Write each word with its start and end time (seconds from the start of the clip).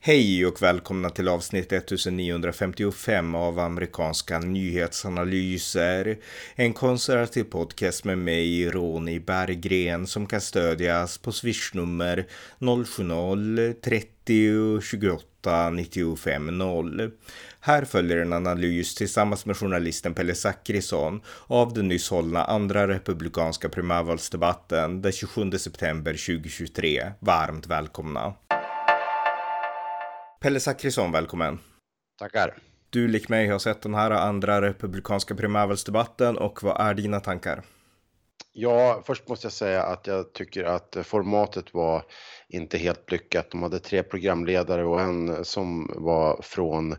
Hej 0.00 0.46
och 0.46 0.62
välkomna 0.62 1.10
till 1.10 1.28
avsnitt 1.28 1.72
1955 1.72 3.34
av 3.34 3.58
amerikanska 3.58 4.38
nyhetsanalyser. 4.38 6.18
En 6.54 6.72
konservativ 6.72 7.44
podcast 7.44 8.04
med 8.04 8.18
mig, 8.18 8.70
Ronny 8.70 9.20
Berggren, 9.20 10.06
som 10.06 10.26
kan 10.26 10.40
stödjas 10.40 11.18
på 11.18 11.32
swishnummer 11.32 12.26
070-30 12.58 14.80
28 14.80 15.70
95 15.70 16.58
0. 16.58 17.10
Här 17.60 17.84
följer 17.84 18.16
en 18.16 18.32
analys 18.32 18.94
tillsammans 18.94 19.46
med 19.46 19.56
journalisten 19.56 20.14
Pelle 20.14 20.34
Zackrisson 20.34 21.20
av 21.46 21.74
den 21.74 21.88
nyss 21.88 22.10
hållna 22.10 22.44
andra 22.44 22.88
republikanska 22.88 23.68
primärvalsdebatten 23.68 25.02
den 25.02 25.12
27 25.12 25.50
september 25.50 26.12
2023. 26.12 27.12
Varmt 27.20 27.66
välkomna! 27.66 28.34
Pelle 30.40 30.60
Zackrisson, 30.60 31.12
välkommen. 31.12 31.58
Tackar. 32.18 32.58
Du, 32.90 33.08
lik 33.08 33.28
mig, 33.28 33.48
har 33.48 33.58
sett 33.58 33.82
den 33.82 33.94
här 33.94 34.10
andra 34.10 34.60
republikanska 34.60 35.34
primärvalsdebatten 35.34 36.38
och 36.38 36.62
vad 36.62 36.80
är 36.80 36.94
dina 36.94 37.20
tankar? 37.20 37.62
Ja, 38.52 39.02
först 39.06 39.28
måste 39.28 39.46
jag 39.46 39.52
säga 39.52 39.82
att 39.82 40.06
jag 40.06 40.32
tycker 40.32 40.64
att 40.64 40.96
formatet 41.04 41.74
var 41.74 42.02
inte 42.48 42.78
helt 42.78 43.12
lyckat. 43.12 43.50
De 43.50 43.62
hade 43.62 43.78
tre 43.78 44.02
programledare 44.02 44.84
och 44.84 45.00
en 45.00 45.44
som 45.44 45.92
var 45.96 46.40
från 46.42 46.96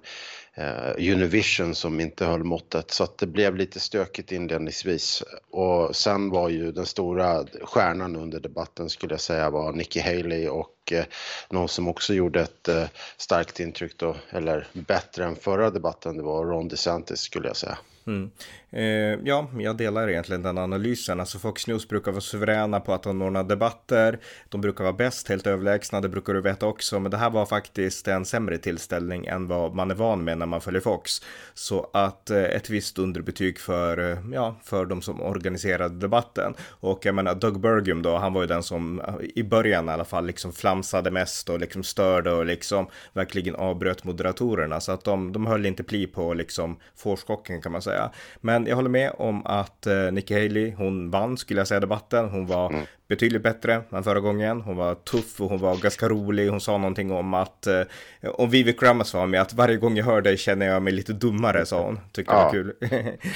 eh, 0.59 1.13
Univision 1.13 1.75
som 1.75 1.99
inte 1.99 2.25
höll 2.25 2.43
måttet 2.43 2.91
så 2.91 3.03
att 3.03 3.17
det 3.17 3.27
blev 3.27 3.55
lite 3.55 3.79
stökigt 3.79 4.31
inledningsvis. 4.31 5.23
Och 5.51 5.95
sen 5.95 6.29
var 6.29 6.49
ju 6.49 6.71
den 6.71 6.85
stora 6.85 7.45
stjärnan 7.63 8.15
under 8.15 8.39
debatten 8.39 8.89
skulle 8.89 9.13
jag 9.13 9.21
säga 9.21 9.49
var 9.49 9.73
Nikki 9.73 9.99
Haley 9.99 10.47
och 10.47 10.91
eh, 10.91 11.05
någon 11.49 11.67
som 11.67 11.87
också 11.87 12.13
gjorde 12.13 12.41
ett 12.41 12.67
eh, 12.67 12.85
starkt 13.17 13.59
intryck 13.59 13.97
då, 13.97 14.15
eller 14.29 14.67
bättre 14.73 15.25
än 15.25 15.35
förra 15.35 15.69
debatten, 15.69 16.17
det 16.17 16.23
var 16.23 16.45
Ron 16.45 16.67
DeSantis 16.67 17.19
skulle 17.19 17.47
jag 17.47 17.57
säga. 17.57 17.77
Mm. 18.09 18.31
Eh, 18.71 19.19
ja, 19.23 19.49
jag 19.59 19.77
delar 19.77 20.09
egentligen 20.09 20.43
den 20.43 20.57
analysen. 20.57 21.19
Alltså 21.19 21.39
Fox 21.39 21.67
News 21.67 21.87
brukar 21.87 22.11
vara 22.11 22.21
suveräna 22.21 22.79
på 22.79 22.93
att 22.93 23.05
anordna 23.05 23.43
debatter. 23.43 24.19
De 24.49 24.61
brukar 24.61 24.83
vara 24.83 24.93
bäst, 24.93 25.29
helt 25.29 25.47
överlägsna, 25.47 26.01
det 26.01 26.09
brukar 26.09 26.33
du 26.33 26.41
veta 26.41 26.65
också. 26.65 26.99
Men 26.99 27.11
det 27.11 27.17
här 27.17 27.29
var 27.29 27.45
faktiskt 27.45 28.07
en 28.07 28.25
sämre 28.25 28.57
tillställning 28.57 29.25
än 29.25 29.47
vad 29.47 29.75
man 29.75 29.91
är 29.91 29.95
van 29.95 30.23
med 30.23 30.37
när 30.37 30.45
man 30.49 30.61
följer 30.61 30.81
Fox. 30.81 31.21
Så 31.53 31.89
att 31.93 32.29
eh, 32.29 32.43
ett 32.43 32.69
visst 32.69 32.99
underbetyg 32.99 33.59
för, 33.59 34.11
eh, 34.11 34.17
ja, 34.33 34.55
för 34.63 34.85
de 34.85 35.01
som 35.01 35.21
organiserade 35.21 35.95
debatten. 35.95 36.53
Och 36.69 37.05
jag 37.05 37.15
menar, 37.15 37.35
Doug 37.35 37.59
Burgum 37.59 38.01
då, 38.01 38.17
han 38.17 38.33
var 38.33 38.41
ju 38.41 38.47
den 38.47 38.63
som 38.63 38.99
eh, 38.99 39.15
i 39.35 39.43
början 39.43 39.89
i 39.89 39.91
alla 39.91 40.05
fall 40.05 40.25
liksom 40.25 40.53
flamsade 40.53 41.11
mest 41.11 41.49
och 41.49 41.59
liksom 41.59 41.83
störde 41.83 42.31
och 42.31 42.45
liksom 42.45 42.87
verkligen 43.13 43.55
avbröt 43.55 44.03
moderatorerna. 44.03 44.79
Så 44.79 44.91
att 44.91 45.03
de, 45.03 45.31
de 45.31 45.45
höll 45.45 45.65
inte 45.65 45.83
pli 45.83 46.07
på 46.07 46.33
liksom 46.33 46.77
forskkocken 46.95 47.61
kan 47.61 47.71
man 47.71 47.81
säga. 47.81 48.11
Men 48.41 48.65
jag 48.65 48.75
håller 48.75 48.89
med 48.89 49.11
om 49.17 49.45
att 49.45 49.87
eh, 49.87 50.11
Nikki 50.11 50.33
Haley, 50.33 50.73
hon 50.77 51.11
vann 51.11 51.37
skulle 51.37 51.59
jag 51.59 51.67
säga 51.67 51.79
debatten. 51.79 52.29
Hon 52.29 52.47
var 52.47 52.69
mm. 52.69 52.85
betydligt 53.07 53.43
bättre 53.43 53.81
än 53.91 54.03
förra 54.03 54.19
gången. 54.19 54.61
Hon 54.61 54.75
var 54.75 54.95
tuff 54.95 55.41
och 55.41 55.49
hon 55.49 55.59
var 55.59 55.75
ganska 55.77 56.09
rolig. 56.09 56.49
Hon 56.49 56.61
sa 56.61 56.77
någonting 56.77 57.11
om 57.11 57.33
att, 57.33 57.67
eh, 57.67 57.81
om 58.21 58.49
Vivek 58.49 58.83
Ramaswamy, 58.83 59.37
att 59.37 59.53
varje 59.53 59.77
gång 59.77 59.97
jag 59.97 60.05
hör 60.05 60.21
dig 60.21 60.37
känner 60.39 60.65
jag 60.65 60.81
mig 60.81 60.93
lite 60.93 61.13
dummare, 61.13 61.65
sa 61.65 61.83
hon. 61.83 61.99
Tyckte 62.11 62.33
ja. 62.33 62.39
det 62.39 62.43
var 62.43 62.51
kul. 62.51 62.75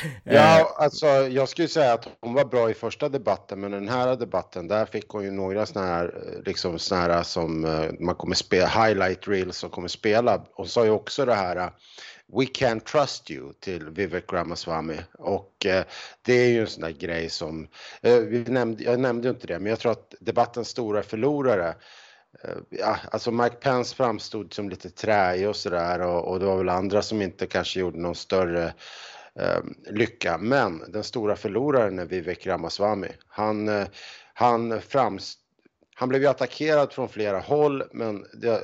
ja, 0.24 0.76
alltså 0.78 1.08
jag 1.08 1.50
skulle 1.50 1.68
säga 1.68 1.94
att 1.94 2.08
hon 2.22 2.34
var 2.34 2.46
bra 2.46 2.70
i 2.70 2.74
första 2.74 3.10
debatten, 3.10 3.60
men 3.60 3.72
den 3.72 3.90
här 3.90 4.16
debatten, 4.16 4.68
där 4.68 4.86
fick 4.86 5.10
hon 5.10 5.24
ju 5.24 5.32
några 5.32 5.66
sådana 5.66 5.88
här, 5.88 6.06
eh, 6.06 6.44
liksom 6.46 6.80
sådana 6.80 7.14
här 7.14 7.24
som 7.24 7.66
eh, 7.66 7.92
man 8.00 8.16
kommer 8.16 8.36
spela, 8.36 8.68
highlight 8.68 9.28
reels 9.28 9.58
som 9.58 9.70
kommer 9.70 9.88
spela. 9.88 10.42
Hon 10.54 10.68
sa 10.68 10.86
ju 10.86 10.92
också 10.92 11.26
det 11.26 11.34
här 11.34 11.72
We 12.28 12.46
can't 12.46 12.86
trust 12.86 13.32
you 13.32 13.54
till 13.60 13.90
Vivek 13.90 14.34
Ramaswamy 14.34 14.98
och 15.20 15.66
eh, 15.66 15.84
det 16.22 16.34
är 16.34 16.50
ju 16.50 16.62
en 16.62 16.68
sån 16.68 16.82
där 16.82 16.92
grej 16.92 17.30
som, 17.30 17.68
eh, 18.02 18.18
vi 18.18 18.40
nämnde, 18.40 18.84
jag 18.84 19.00
nämnde 19.00 19.28
ju 19.28 19.34
inte 19.34 19.48
det, 19.48 19.60
men 19.60 19.70
jag 19.70 19.80
tror 19.80 19.92
att 19.92 20.16
debattens 20.20 20.68
stora 20.68 21.04
förlorare 21.04 21.68
eh, 21.70 21.76
Eh, 22.42 22.58
ja, 22.70 22.98
alltså 23.12 23.32
Mike 23.32 23.56
Pence 23.56 23.96
framstod 23.96 24.54
som 24.54 24.70
lite 24.70 24.90
träig 24.90 25.50
och 25.50 25.56
sådär 25.56 26.02
och, 26.02 26.28
och 26.28 26.40
det 26.40 26.46
var 26.46 26.58
väl 26.58 26.70
andra 26.70 27.02
som 27.02 27.22
inte 27.22 27.48
kanske 27.48 27.80
gjorde 27.80 28.00
någon 28.00 28.16
större 28.16 28.74
eh, 29.40 29.60
lycka. 29.90 30.38
Men 30.38 30.92
den 30.92 31.04
stora 31.04 31.36
förloraren 31.36 32.00
är 32.00 32.06
Vivek 32.06 32.48
Ramaswamy. 32.48 33.10
Han, 33.28 33.68
eh, 33.68 33.88
han, 34.34 34.82
framst, 34.82 35.40
han 35.96 36.10
blev 36.10 36.22
ju 36.22 36.28
attackerad 36.28 36.94
från 36.94 37.10
flera 37.10 37.40
håll 37.40 37.84
men 37.92 38.26
det, 38.34 38.64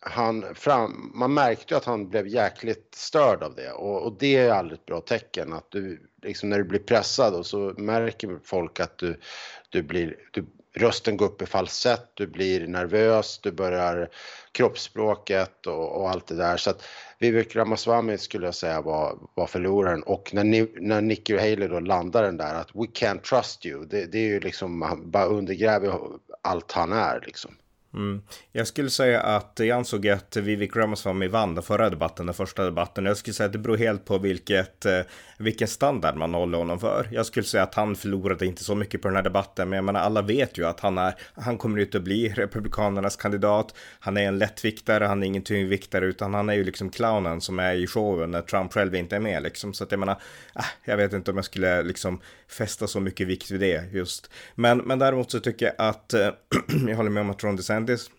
han 0.00 0.54
fram, 0.54 1.12
man 1.14 1.34
märkte 1.34 1.74
ju 1.74 1.78
att 1.78 1.84
han 1.84 2.08
blev 2.08 2.26
jäkligt 2.26 2.94
störd 2.94 3.42
av 3.42 3.54
det 3.54 3.72
och, 3.72 4.02
och, 4.02 4.16
det 4.18 4.36
är 4.36 4.50
aldrig 4.50 4.78
ett 4.78 4.86
bra 4.86 5.00
tecken 5.00 5.52
att 5.52 5.70
du 5.70 6.10
liksom 6.22 6.48
när 6.48 6.58
du 6.58 6.64
blir 6.64 6.80
pressad 6.80 7.34
och 7.34 7.46
så 7.46 7.74
märker 7.76 8.38
folk 8.44 8.80
att 8.80 8.98
du, 8.98 9.20
du 9.68 9.82
blir, 9.82 10.16
du, 10.30 10.46
rösten 10.74 11.16
går 11.16 11.26
upp 11.26 11.42
i 11.42 11.46
falsett, 11.46 12.10
du 12.14 12.26
blir 12.26 12.66
nervös, 12.66 13.40
du 13.42 13.52
börjar 13.52 14.08
kroppsspråket 14.52 15.66
och, 15.66 16.00
och 16.00 16.10
allt 16.10 16.26
det 16.26 16.36
där 16.36 16.56
så 16.56 16.70
att 16.70 16.84
Vivek 17.18 17.56
Ramaswamy 17.56 18.18
skulle 18.18 18.46
jag 18.46 18.54
säga 18.54 18.80
var, 18.80 19.18
var 19.34 19.46
förloraren 19.46 20.02
och 20.02 20.30
när, 20.34 20.44
ni, 20.44 20.72
när 20.76 21.00
Nicky 21.00 21.36
Haley 21.36 21.68
då 21.68 21.80
landar 21.80 22.22
den 22.22 22.36
där 22.36 22.54
att 22.54 22.74
we 22.74 22.84
can't 22.84 23.20
trust 23.20 23.66
you, 23.66 23.84
det, 23.84 24.06
det 24.06 24.18
är 24.18 24.26
ju 24.26 24.40
liksom, 24.40 24.82
han 24.82 25.10
bara 25.10 25.24
undergräver 25.24 25.98
allt 26.42 26.72
han 26.72 26.92
är 26.92 27.20
liksom. 27.26 27.54
Mm. 27.98 28.22
Jag 28.52 28.66
skulle 28.66 28.90
säga 28.90 29.20
att 29.20 29.52
jag 29.56 29.70
ansåg 29.70 30.08
att 30.08 30.36
Vivek 30.36 30.76
Ramaswamy 30.76 31.28
vann 31.28 31.54
den 31.54 31.64
förra 31.64 31.90
debatten, 31.90 32.26
den 32.26 32.34
första 32.34 32.64
debatten. 32.64 33.06
Jag 33.06 33.16
skulle 33.16 33.34
säga 33.34 33.46
att 33.46 33.52
det 33.52 33.58
beror 33.58 33.76
helt 33.76 34.04
på 34.04 34.18
vilket, 34.18 34.86
eh, 34.86 35.00
vilken 35.38 35.68
standard 35.68 36.16
man 36.16 36.34
håller 36.34 36.58
honom 36.58 36.80
för. 36.80 37.08
Jag 37.12 37.26
skulle 37.26 37.44
säga 37.44 37.62
att 37.62 37.74
han 37.74 37.96
förlorade 37.96 38.46
inte 38.46 38.64
så 38.64 38.74
mycket 38.74 39.02
på 39.02 39.08
den 39.08 39.16
här 39.16 39.22
debatten, 39.22 39.68
men 39.68 39.76
jag 39.76 39.84
menar 39.84 40.00
alla 40.00 40.22
vet 40.22 40.58
ju 40.58 40.66
att 40.66 40.80
han 40.80 40.98
är, 40.98 41.14
han 41.34 41.58
kommer 41.58 41.78
ut 41.78 41.94
att 41.94 42.02
bli 42.02 42.28
republikanernas 42.36 43.16
kandidat. 43.16 43.74
Han 44.00 44.16
är 44.16 44.28
en 44.28 44.38
lättviktare, 44.38 45.04
han 45.04 45.22
är 45.22 45.26
ingen 45.26 45.42
tyngdviktare, 45.42 46.06
utan 46.06 46.34
han 46.34 46.48
är 46.48 46.54
ju 46.54 46.64
liksom 46.64 46.90
clownen 46.90 47.40
som 47.40 47.58
är 47.58 47.74
i 47.74 47.86
showen 47.86 48.30
när 48.30 48.42
Trump 48.42 48.72
själv 48.72 48.94
inte 48.94 49.16
är 49.16 49.20
med 49.20 49.42
liksom. 49.42 49.74
Så 49.74 49.84
att 49.84 49.90
jag 49.90 50.00
menar, 50.00 50.20
ah, 50.52 50.64
jag 50.84 50.96
vet 50.96 51.12
inte 51.12 51.30
om 51.30 51.36
jag 51.36 51.44
skulle 51.44 51.82
liksom 51.82 52.20
fästa 52.48 52.86
så 52.86 53.00
mycket 53.00 53.26
vikt 53.26 53.50
vid 53.50 53.60
det 53.60 53.84
just. 53.92 54.30
Men, 54.54 54.78
men 54.78 54.98
däremot 54.98 55.30
så 55.30 55.40
tycker 55.40 55.66
jag 55.66 55.74
att, 55.78 56.14
eh, 56.14 56.28
jag 56.88 56.96
håller 56.96 57.10
med 57.10 57.20
om 57.20 57.30
att 57.30 57.44
Ron 57.44 57.56
DeSantis 57.56 57.87
this 57.88 58.10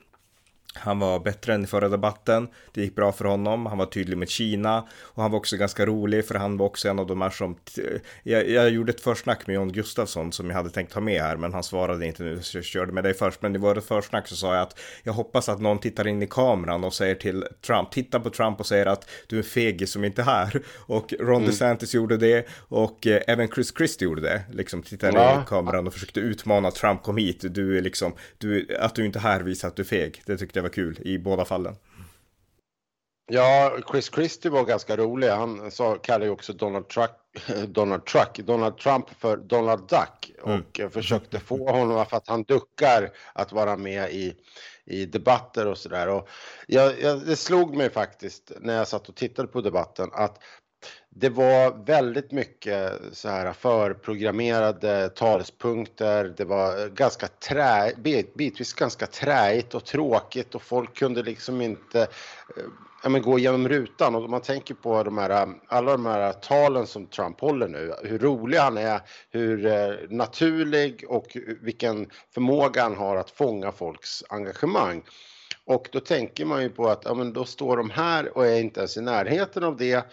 han 0.73 0.99
var 0.99 1.19
bättre 1.19 1.53
än 1.53 1.63
i 1.63 1.67
förra 1.67 1.89
debatten. 1.89 2.47
Det 2.73 2.81
gick 2.81 2.95
bra 2.95 3.11
för 3.11 3.25
honom. 3.25 3.65
Han 3.65 3.77
var 3.77 3.85
tydlig 3.85 4.17
med 4.17 4.29
Kina 4.29 4.87
och 4.99 5.21
han 5.21 5.31
var 5.31 5.39
också 5.39 5.57
ganska 5.57 5.85
rolig 5.85 6.25
för 6.25 6.35
han 6.35 6.57
var 6.57 6.65
också 6.65 6.89
en 6.89 6.99
av 6.99 7.07
de 7.07 7.21
här 7.21 7.29
som 7.29 7.55
jag, 8.23 8.49
jag 8.49 8.69
gjorde 8.69 8.91
ett 8.91 9.01
försnack 9.01 9.47
med 9.47 9.53
John 9.53 9.71
Gustafsson 9.71 10.31
som 10.31 10.49
jag 10.49 10.57
hade 10.57 10.69
tänkt 10.69 10.93
ha 10.93 11.01
med 11.01 11.21
här, 11.21 11.37
men 11.37 11.53
han 11.53 11.63
svarade 11.63 12.05
inte 12.05 12.23
nu 12.23 12.41
så 12.41 12.57
jag 12.57 12.65
körde 12.65 12.91
med 12.91 13.03
dig 13.03 13.13
först. 13.13 13.41
Men 13.41 13.55
i 13.55 13.57
vårt 13.57 13.83
försnack 13.83 14.27
så 14.27 14.35
sa 14.35 14.53
jag 14.53 14.61
att 14.61 14.79
jag 15.03 15.13
hoppas 15.13 15.49
att 15.49 15.61
någon 15.61 15.79
tittar 15.79 16.07
in 16.07 16.23
i 16.23 16.27
kameran 16.27 16.83
och 16.83 16.93
säger 16.93 17.15
till 17.15 17.45
Trump, 17.65 17.91
titta 17.91 18.19
på 18.19 18.29
Trump 18.29 18.59
och 18.59 18.65
säger 18.65 18.85
att 18.85 19.09
du 19.27 19.35
är 19.35 19.39
en 19.39 19.49
fegis 19.49 19.91
som 19.91 20.03
inte 20.03 20.21
är 20.21 20.25
här. 20.25 20.61
Och 20.79 21.13
Ron 21.19 21.35
mm. 21.35 21.45
DeSantis 21.45 21.93
gjorde 21.93 22.17
det 22.17 22.47
och 22.57 23.07
eh, 23.07 23.21
även 23.27 23.47
Chris 23.47 23.73
Christie 23.77 24.05
gjorde 24.05 24.21
det. 24.21 24.41
Liksom 24.51 24.83
tittade 24.83 25.17
ja. 25.17 25.35
in 25.35 25.41
i 25.41 25.45
kameran 25.45 25.87
och 25.87 25.93
försökte 25.93 26.19
utmana 26.19 26.71
Trump, 26.71 27.03
kom 27.03 27.17
hit, 27.17 27.43
du 27.49 27.77
är 27.77 27.81
liksom, 27.81 28.13
du, 28.37 28.77
att 28.79 28.95
du 28.95 29.05
inte 29.05 29.19
är 29.19 29.21
här 29.21 29.41
visar 29.41 29.67
att 29.67 29.75
du 29.75 29.81
är 29.81 29.85
feg. 29.85 30.21
Det 30.25 30.37
tyckte 30.37 30.58
jag 30.59 30.63
var 30.63 30.69
kul 30.69 30.99
i 31.01 31.17
båda 31.17 31.45
fallen. 31.45 31.75
Ja, 33.31 33.77
Chris 33.91 34.11
Christie 34.13 34.51
var 34.51 34.63
ganska 34.63 34.97
rolig. 34.97 35.27
Han 35.27 35.71
sa, 35.71 35.95
kallade 35.95 36.25
ju 36.25 36.31
också 36.31 36.53
Donald 36.53 36.87
Trump, 36.87 37.11
Donald, 37.67 38.05
Truck, 38.05 38.39
Donald 38.39 38.77
Trump 38.77 39.09
för 39.19 39.37
Donald 39.37 39.81
Duck 39.81 40.31
och 40.41 40.79
mm. 40.79 40.91
försökte 40.91 41.39
få 41.39 41.71
honom 41.71 42.05
för 42.05 42.17
att 42.17 42.27
han 42.27 42.43
duckar 42.43 43.11
att 43.33 43.51
vara 43.51 43.77
med 43.77 44.11
i, 44.11 44.35
i 44.85 45.05
debatter 45.05 45.67
och 45.67 45.77
sådär. 45.77 46.23
Jag, 46.67 47.01
jag, 47.01 47.25
det 47.25 47.35
slog 47.35 47.75
mig 47.75 47.89
faktiskt 47.89 48.51
när 48.59 48.73
jag 48.73 48.87
satt 48.87 49.09
och 49.09 49.15
tittade 49.15 49.47
på 49.47 49.61
debatten 49.61 50.09
att 50.13 50.43
det 51.09 51.29
var 51.29 51.85
väldigt 51.85 52.31
mycket 52.31 52.93
så 53.11 53.29
här 53.29 53.53
förprogrammerade 53.53 55.09
talspunkter. 55.09 56.33
Det 56.37 56.45
var 56.45 56.87
ganska 56.87 57.27
trä, 57.27 57.91
bitvis 58.33 58.73
ganska 58.73 59.07
träigt 59.07 59.75
och 59.75 59.85
tråkigt 59.85 60.55
och 60.55 60.61
folk 60.61 60.97
kunde 60.97 61.23
liksom 61.23 61.61
inte 61.61 62.01
eh, 62.01 62.63
ja, 63.03 63.09
men 63.09 63.21
gå 63.21 63.39
igenom 63.39 63.69
rutan. 63.69 64.15
Och 64.15 64.29
man 64.29 64.41
tänker 64.41 64.73
på 64.73 65.03
de 65.03 65.17
här, 65.17 65.47
alla 65.67 65.91
de 65.91 66.05
här 66.05 66.33
talen 66.33 66.87
som 66.87 67.07
Trump 67.07 67.41
håller 67.41 67.67
nu, 67.67 67.93
hur 68.03 68.19
rolig 68.19 68.57
han 68.57 68.77
är, 68.77 69.01
hur 69.29 69.65
eh, 69.65 69.95
naturlig 70.09 71.05
och 71.07 71.37
vilken 71.61 72.09
förmåga 72.33 72.83
han 72.83 72.97
har 72.97 73.15
att 73.15 73.31
fånga 73.31 73.71
folks 73.71 74.23
engagemang. 74.29 75.03
Och 75.65 75.89
då 75.91 75.99
tänker 75.99 76.45
man 76.45 76.63
ju 76.63 76.69
på 76.69 76.87
att 76.87 77.01
ja, 77.05 77.13
men 77.13 77.33
då 77.33 77.45
står 77.45 77.77
de 77.77 77.89
här 77.89 78.37
och 78.37 78.47
är 78.47 78.59
inte 78.59 78.79
ens 78.79 78.97
i 78.97 79.01
närheten 79.01 79.63
av 79.63 79.77
det 79.77 80.05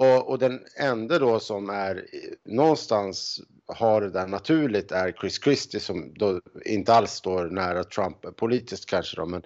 och, 0.00 0.28
och, 0.28 0.38
den 0.38 0.60
enda 0.76 1.18
då 1.18 1.40
som 1.40 1.70
är 1.70 2.06
någonstans 2.44 3.40
har 3.66 4.00
det 4.00 4.10
där 4.10 4.26
naturligt 4.26 4.92
är 4.92 5.12
Chris 5.12 5.42
Christie 5.44 5.80
som 5.80 6.14
då 6.14 6.40
inte 6.64 6.94
alls 6.94 7.12
står 7.12 7.50
nära 7.50 7.84
Trump. 7.84 8.36
Politiskt 8.36 8.86
kanske 8.86 9.16
då, 9.16 9.26
men 9.26 9.42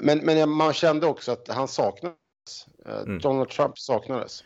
men, 0.00 0.18
men 0.18 0.50
man 0.50 0.72
kände 0.72 1.06
också 1.06 1.32
att 1.32 1.48
han 1.48 1.68
saknade 1.68 2.14
Eh, 2.86 2.98
mm. 2.98 3.18
Donald 3.18 3.48
Trump 3.48 3.78
saknades. 3.78 4.44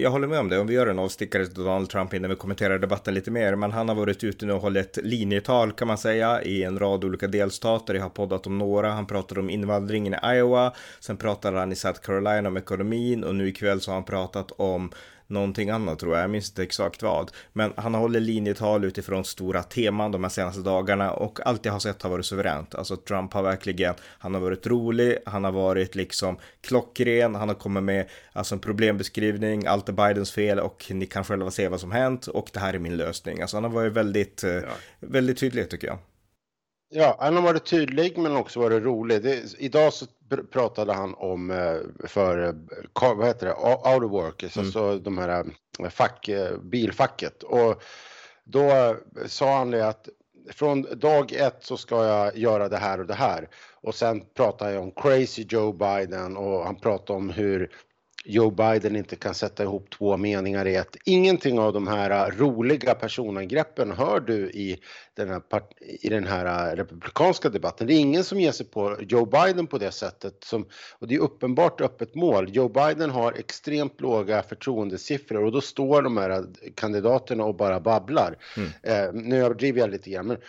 Jag 0.00 0.10
håller 0.10 0.26
med 0.26 0.40
om 0.40 0.48
det. 0.48 0.58
Om 0.58 0.66
vi 0.66 0.74
gör 0.74 0.86
en 0.86 0.98
avstickare 0.98 1.46
till 1.46 1.64
Donald 1.64 1.90
Trump 1.90 2.14
innan 2.14 2.30
vi 2.30 2.36
kommenterar 2.36 2.78
debatten 2.78 3.14
lite 3.14 3.30
mer. 3.30 3.56
Men 3.56 3.72
han 3.72 3.88
har 3.88 3.96
varit 3.96 4.24
ute 4.24 4.46
nu 4.46 4.52
och 4.52 4.60
hållit 4.60 4.98
linjetal 5.02 5.72
kan 5.72 5.88
man 5.88 5.98
säga 5.98 6.42
i 6.42 6.62
en 6.62 6.78
rad 6.78 7.04
olika 7.04 7.26
delstater. 7.26 7.94
Jag 7.94 8.02
har 8.02 8.08
poddat 8.10 8.46
om 8.46 8.58
några. 8.58 8.90
Han 8.90 9.06
pratade 9.06 9.40
om 9.40 9.50
invandringen 9.50 10.14
i 10.14 10.36
Iowa. 10.36 10.72
Sen 11.00 11.16
pratade 11.16 11.58
han 11.58 11.72
i 11.72 11.76
South 11.76 12.00
Carolina 12.00 12.48
om 12.48 12.56
ekonomin 12.56 13.24
och 13.24 13.34
nu 13.34 13.48
ikväll 13.48 13.80
så 13.80 13.90
har 13.90 13.94
han 13.94 14.04
pratat 14.04 14.52
om 14.56 14.90
någonting 15.28 15.70
annat 15.70 15.98
tror 15.98 16.14
jag, 16.14 16.22
jag 16.22 16.30
minns 16.30 16.48
inte 16.50 16.62
exakt 16.62 17.02
vad. 17.02 17.30
Men 17.52 17.72
han 17.76 17.94
håller 17.94 18.20
linjetal 18.20 18.84
utifrån 18.84 19.24
stora 19.24 19.62
teman 19.62 20.12
de 20.12 20.24
här 20.24 20.30
senaste 20.30 20.60
dagarna 20.60 21.12
och 21.12 21.46
allt 21.46 21.64
jag 21.64 21.72
har 21.72 21.80
sett 21.80 22.02
har 22.02 22.10
varit 22.10 22.26
suveränt. 22.26 22.74
Alltså 22.74 22.96
Trump 22.96 23.32
har 23.32 23.42
verkligen, 23.42 23.94
han 24.02 24.34
har 24.34 24.40
varit 24.40 24.66
rolig, 24.66 25.18
han 25.26 25.44
har 25.44 25.52
varit 25.52 25.94
liksom 25.94 26.38
klockren, 26.60 27.34
han 27.34 27.48
har 27.48 27.54
kommit 27.54 27.82
med 27.82 28.08
alltså 28.32 28.54
en 28.54 28.60
problembeskrivning, 28.60 29.66
allt 29.66 29.88
är 29.88 29.92
Bidens 29.92 30.32
fel 30.32 30.58
och 30.58 30.86
ni 30.90 31.06
kan 31.06 31.24
själva 31.24 31.50
se 31.50 31.68
vad 31.68 31.80
som 31.80 31.92
hänt 31.92 32.26
och 32.26 32.50
det 32.52 32.60
här 32.60 32.74
är 32.74 32.78
min 32.78 32.96
lösning. 32.96 33.40
Alltså 33.40 33.56
han 33.56 33.64
har 33.64 33.70
varit 33.70 33.92
väldigt, 33.92 34.44
eh, 34.44 34.50
ja. 34.50 34.62
väldigt 35.00 35.38
tydlig 35.38 35.70
tycker 35.70 35.86
jag. 35.86 35.98
Ja, 36.90 37.16
han 37.20 37.36
har 37.36 37.42
varit 37.42 37.66
tydlig 37.66 38.18
men 38.18 38.36
också 38.36 38.60
varit 38.60 38.82
rolig. 38.82 39.22
Det, 39.22 39.54
idag 39.58 39.92
så 39.92 40.06
pratade 40.52 40.92
han 40.92 41.14
om 41.14 41.50
eh, 41.50 42.08
för, 42.08 42.46
eh, 42.48 43.14
vad 43.16 43.26
heter 43.26 43.46
det, 43.46 43.52
auto 43.52 44.08
workers, 44.08 44.56
mm. 44.56 44.66
alltså 44.66 44.98
de 44.98 45.18
här 45.18 45.44
eh, 45.80 45.88
fack, 45.88 46.28
bilfacket. 46.62 47.42
Och 47.42 47.82
då 48.44 48.96
sa 49.26 49.58
han 49.58 49.70
det 49.70 49.88
att 49.88 50.08
från 50.50 50.86
dag 50.98 51.32
ett 51.32 51.56
så 51.60 51.76
ska 51.76 52.06
jag 52.06 52.36
göra 52.36 52.68
det 52.68 52.76
här 52.76 53.00
och 53.00 53.06
det 53.06 53.14
här. 53.14 53.48
Och 53.80 53.94
sen 53.94 54.24
pratar 54.34 54.70
jag 54.70 54.82
om 54.82 54.90
crazy 54.90 55.46
Joe 55.48 55.72
Biden 55.72 56.36
och 56.36 56.64
han 56.64 56.76
pratar 56.76 57.14
om 57.14 57.30
hur 57.30 57.70
Joe 58.30 58.50
Biden 58.50 58.96
inte 58.96 59.16
kan 59.16 59.34
sätta 59.34 59.62
ihop 59.62 59.90
två 59.90 60.16
meningar 60.16 60.66
i 60.66 60.76
ett. 60.76 60.96
Ingenting 61.04 61.58
av 61.58 61.72
de 61.72 61.88
här 61.88 62.30
roliga 62.30 62.94
personangreppen 62.94 63.92
hör 63.92 64.20
du 64.20 64.50
i 64.50 64.78
den 65.14 65.28
här, 65.28 65.42
i 65.80 66.08
den 66.08 66.26
här 66.26 66.76
republikanska 66.76 67.48
debatten. 67.48 67.86
Det 67.86 67.94
är 67.94 67.98
ingen 68.00 68.24
som 68.24 68.40
ger 68.40 68.52
sig 68.52 68.66
på 68.66 68.96
Joe 69.00 69.24
Biden 69.24 69.66
på 69.66 69.78
det 69.78 69.90
sättet. 69.90 70.44
Som, 70.44 70.66
och 70.98 71.08
det 71.08 71.14
är 71.14 71.18
uppenbart 71.18 71.80
öppet 71.80 72.14
mål. 72.14 72.50
Joe 72.52 72.68
Biden 72.68 73.10
har 73.10 73.32
extremt 73.32 74.00
låga 74.00 74.42
förtroendesiffror 74.42 75.44
och 75.44 75.52
då 75.52 75.60
står 75.60 76.02
de 76.02 76.16
här 76.16 76.46
kandidaterna 76.74 77.44
och 77.44 77.54
bara 77.56 77.80
babblar. 77.80 78.36
Mm. 78.56 78.70
Eh, 78.82 79.12
nu 79.12 79.36
överdriver 79.44 79.80
jag 79.80 79.90
lite 79.90 80.10
grann. 80.10 80.26
Men, 80.26 80.36
men 80.36 80.42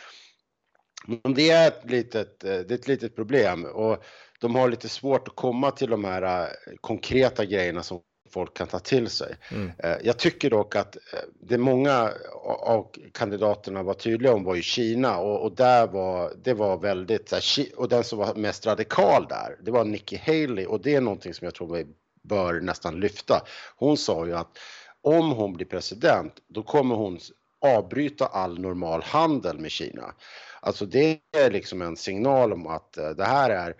det 1.36 1.50
är 1.50 1.68
ett 1.68 1.92
litet, 1.92 2.44
eh, 2.44 2.50
det 2.50 2.72
är 2.72 2.78
ett 2.78 2.88
litet 2.88 3.16
problem. 3.16 3.66
Och 3.66 4.04
de 4.40 4.56
har 4.56 4.70
lite 4.70 4.90
svårt 4.90 5.28
att 5.28 5.36
komma 5.36 5.72
till 5.72 5.90
de 5.90 6.06
här 6.06 6.22
äh, 6.22 6.48
konkreta 6.82 7.46
grejerna 7.46 7.84
som 7.84 8.00
folk 8.30 8.58
kan 8.58 8.68
ta 8.68 8.80
till 8.80 9.10
sig. 9.10 9.36
Mm. 9.52 9.72
Äh, 9.78 9.96
jag 10.04 10.18
tycker 10.18 10.50
dock 10.50 10.76
att 10.76 10.98
det 11.42 11.58
många 11.58 12.12
av 12.46 12.88
kandidaterna 13.14 13.84
var 13.84 13.94
tydliga 13.94 14.34
om 14.34 14.44
var 14.44 14.56
ju 14.56 14.62
Kina 14.62 15.18
och, 15.18 15.44
och 15.44 15.56
där 15.56 15.88
var 15.88 16.34
det 16.44 16.54
var 16.54 16.78
väldigt 16.78 17.34
och 17.76 17.90
den 17.90 18.04
som 18.04 18.20
var 18.20 18.36
mest 18.36 18.66
radikal 18.66 19.26
där, 19.30 19.58
det 19.62 19.72
var 19.72 19.86
Nikki 19.86 20.18
Haley 20.18 20.66
och 20.66 20.82
det 20.82 20.96
är 20.96 21.02
någonting 21.02 21.34
som 21.34 21.46
jag 21.46 21.56
tror 21.56 21.76
vi 21.76 21.86
bör 22.24 22.62
nästan 22.62 23.00
lyfta. 23.00 23.42
Hon 23.76 23.98
sa 23.98 24.26
ju 24.26 24.36
att 24.36 24.58
om 25.02 25.32
hon 25.32 25.54
blir 25.54 25.66
president, 25.66 26.34
då 26.48 26.64
kommer 26.64 26.96
hon 26.96 27.20
avbryta 27.62 28.26
all 28.26 28.60
normal 28.60 29.02
handel 29.04 29.60
med 29.60 29.72
Kina. 29.72 30.14
Alltså 30.62 30.86
det 30.86 31.20
är 31.38 31.52
liksom 31.52 31.82
en 31.82 31.96
signal 31.96 32.54
om 32.54 32.68
att 32.68 32.94
det 32.94 33.26
här 33.26 33.50
är 33.50 33.76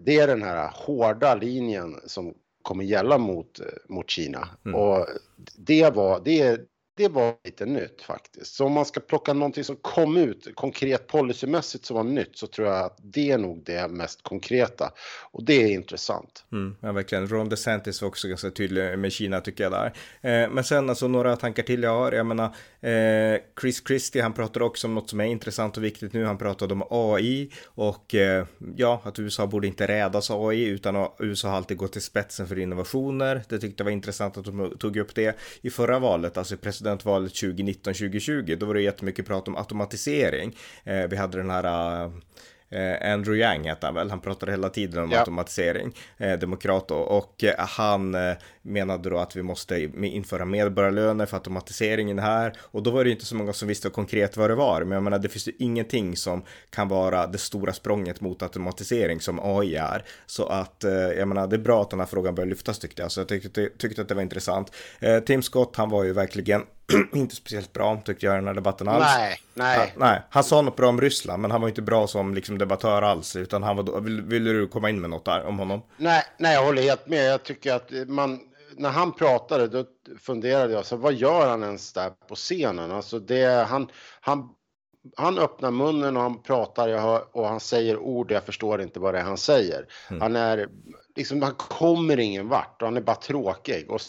det 0.00 0.18
är 0.18 0.26
den 0.26 0.42
här 0.42 0.70
hårda 0.74 1.34
linjen 1.34 2.00
som 2.06 2.34
kommer 2.62 2.84
gälla 2.84 3.18
mot, 3.18 3.60
mot 3.88 4.10
Kina. 4.10 4.48
Mm. 4.64 4.80
Och 4.80 5.06
det 5.56 5.94
var, 5.94 6.20
det, 6.24 6.60
det 6.94 7.08
var 7.08 7.34
lite 7.44 7.66
nytt 7.66 8.02
faktiskt. 8.02 8.54
Så 8.54 8.66
om 8.66 8.72
man 8.72 8.84
ska 8.84 9.00
plocka 9.00 9.32
någonting 9.32 9.64
som 9.64 9.76
kom 9.76 10.16
ut 10.16 10.48
konkret 10.54 11.06
policymässigt 11.06 11.84
som 11.84 11.96
var 11.96 12.04
nytt 12.04 12.38
så 12.38 12.46
tror 12.46 12.68
jag 12.68 12.84
att 12.84 12.98
det 13.02 13.30
är 13.30 13.38
nog 13.38 13.62
det 13.64 13.88
mest 13.88 14.22
konkreta. 14.22 14.92
Och 15.30 15.44
det 15.44 15.62
är 15.62 15.68
intressant. 15.68 16.44
Mm, 16.52 16.76
ja, 16.80 16.92
verkligen. 16.92 17.28
Ron 17.28 17.48
DeSantis 17.48 18.02
var 18.02 18.08
också 18.08 18.28
ganska 18.28 18.50
tydlig 18.50 18.98
med 18.98 19.12
Kina 19.12 19.40
tycker 19.40 19.64
jag 19.64 19.72
där. 19.72 19.86
Eh, 20.20 20.50
men 20.50 20.64
sen 20.64 20.88
alltså 20.88 21.08
några 21.08 21.36
tankar 21.36 21.62
till 21.62 21.82
jag 21.82 21.94
har. 21.94 22.12
Jag 22.12 22.26
menar, 22.26 22.54
eh, 22.80 23.40
Chris 23.60 23.82
Christie, 23.86 24.22
han 24.22 24.32
pratar 24.32 24.62
också 24.62 24.86
om 24.86 24.94
något 24.94 25.10
som 25.10 25.20
är 25.20 25.24
intressant 25.24 25.76
och 25.76 25.84
viktigt 25.84 26.12
nu. 26.12 26.24
Han 26.24 26.38
pratade 26.38 26.74
om 26.74 26.82
AI 26.90 27.50
och 27.64 28.14
eh, 28.14 28.46
ja, 28.76 29.02
att 29.04 29.18
USA 29.18 29.46
borde 29.46 29.66
inte 29.66 29.86
rädas 29.86 30.30
AI 30.30 30.64
utan 30.64 31.08
USA 31.18 31.48
har 31.48 31.56
alltid 31.56 31.76
gått 31.76 31.92
till 31.92 32.02
spetsen 32.02 32.46
för 32.46 32.58
innovationer. 32.58 33.42
Det 33.48 33.58
tyckte 33.58 33.80
jag 33.80 33.84
var 33.84 33.92
intressant 33.92 34.36
att 34.36 34.44
de 34.44 34.76
tog 34.78 34.96
upp 34.96 35.14
det 35.14 35.36
i 35.62 35.70
förra 35.70 35.98
valet, 35.98 36.36
alltså 36.36 36.54
presidentvalet 36.82 37.32
2019-2020. 37.32 38.56
Då 38.56 38.66
var 38.66 38.74
det 38.74 38.82
jättemycket 38.82 39.26
prat 39.26 39.48
om 39.48 39.56
automatisering. 39.56 40.56
Eh, 40.84 41.06
vi 41.10 41.16
hade 41.16 41.38
den 41.38 41.50
här 41.50 41.64
Eh, 41.64 42.12
Andrew 43.00 43.38
Yang 43.38 43.68
hette 43.68 43.86
han 43.86 43.94
väl, 43.94 44.10
han 44.10 44.20
pratade 44.20 44.52
hela 44.52 44.68
tiden 44.68 45.04
om 45.04 45.10
ja. 45.10 45.18
automatisering, 45.18 45.94
eh, 46.18 46.38
demokrat 46.38 46.88
då, 46.88 46.96
och 46.96 47.44
eh, 47.44 47.54
han 47.58 48.14
eh, 48.14 48.32
menade 48.62 49.10
då 49.10 49.18
att 49.18 49.36
vi 49.36 49.42
måste 49.42 49.82
införa 50.02 50.44
medborgarlöner 50.44 51.26
för 51.26 51.36
automatiseringen 51.36 52.18
här, 52.18 52.52
och 52.60 52.82
då 52.82 52.90
var 52.90 53.04
det 53.04 53.10
inte 53.10 53.24
så 53.24 53.34
många 53.34 53.52
som 53.52 53.68
visste 53.68 53.90
konkret 53.90 54.36
vad 54.36 54.50
det 54.50 54.54
var, 54.54 54.80
men 54.84 54.92
jag 54.92 55.02
menar 55.02 55.18
det 55.18 55.28
finns 55.28 55.48
ju 55.48 55.52
ingenting 55.58 56.16
som 56.16 56.44
kan 56.70 56.88
vara 56.88 57.26
det 57.26 57.38
stora 57.38 57.72
språnget 57.72 58.20
mot 58.20 58.42
automatisering 58.42 59.20
som 59.20 59.40
AI 59.42 59.74
är, 59.74 60.04
så 60.26 60.46
att 60.46 60.84
eh, 60.84 60.92
jag 60.92 61.28
menar 61.28 61.46
det 61.46 61.56
är 61.56 61.60
bra 61.60 61.82
att 61.82 61.90
den 61.90 61.98
här 61.98 62.06
frågan 62.06 62.34
börjar 62.34 62.48
lyftas 62.48 62.78
tyckte 62.78 63.02
jag, 63.02 63.12
så 63.12 63.20
jag 63.20 63.28
tyckte, 63.28 63.68
tyckte 63.78 64.02
att 64.02 64.08
det 64.08 64.14
var 64.14 64.22
intressant. 64.22 64.72
Eh, 65.00 65.18
Tim 65.20 65.42
Scott, 65.42 65.76
han 65.76 65.90
var 65.90 66.04
ju 66.04 66.12
verkligen 66.12 66.62
inte 67.12 67.36
speciellt 67.36 67.72
bra 67.72 68.02
tyckte 68.04 68.26
jag 68.26 68.34
i 68.34 68.36
den 68.36 68.46
här 68.46 68.54
debatten 68.54 68.88
alls. 68.88 69.04
Nej, 69.16 69.40
nej. 69.54 69.78
Han, 69.78 70.08
nej, 70.08 70.22
han 70.30 70.44
sa 70.44 70.62
något 70.62 70.76
bra 70.76 70.88
om 70.88 71.00
Ryssland, 71.00 71.42
men 71.42 71.50
han 71.50 71.60
var 71.60 71.68
inte 71.68 71.82
bra 71.82 72.06
som 72.06 72.34
liksom, 72.34 72.58
debattör 72.58 73.02
alls, 73.02 73.36
utan 73.36 73.62
han 73.62 73.76
var, 73.76 74.00
vill, 74.00 74.22
vill 74.22 74.44
du 74.44 74.68
komma 74.68 74.90
in 74.90 75.00
med 75.00 75.10
något 75.10 75.24
där 75.24 75.44
om 75.44 75.58
honom? 75.58 75.82
Nej, 75.96 76.22
nej, 76.38 76.54
jag 76.54 76.64
håller 76.64 76.82
helt 76.82 77.06
med. 77.06 77.32
Jag 77.32 77.42
tycker 77.42 77.74
att 77.74 77.90
man, 78.08 78.40
när 78.76 78.90
han 78.90 79.12
pratade, 79.12 79.68
då 79.68 79.84
funderade 80.20 80.72
jag, 80.72 80.86
så 80.86 80.96
vad 80.96 81.14
gör 81.14 81.48
han 81.48 81.62
ens 81.62 81.92
där 81.92 82.10
på 82.28 82.34
scenen? 82.34 82.90
Alltså 82.90 83.18
det, 83.18 83.66
han, 83.68 83.90
han, 84.20 84.48
han 85.16 85.38
öppnar 85.38 85.70
munnen 85.70 86.16
och 86.16 86.22
han 86.22 86.42
pratar 86.42 86.98
hör, 86.98 87.24
och 87.32 87.48
han 87.48 87.60
säger 87.60 87.98
ord 87.98 88.30
jag 88.30 88.44
förstår 88.44 88.82
inte 88.82 89.00
vad 89.00 89.14
det 89.14 89.20
är 89.20 89.24
han 89.24 89.36
säger. 89.36 89.86
Mm. 90.10 90.20
Han 90.20 90.36
är, 90.36 90.68
liksom, 91.16 91.42
han 91.42 91.54
kommer 91.54 92.18
ingen 92.18 92.48
vart 92.48 92.82
och 92.82 92.88
han 92.88 92.96
är 92.96 93.00
bara 93.00 93.16
tråkig. 93.16 93.90
Och 93.90 94.00